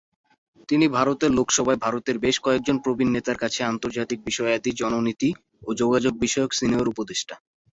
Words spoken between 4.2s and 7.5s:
বিষয়াদি, জন নীতি ও যোগাযোগ বিষয়ক সিনিয়র উপদেষ্টা।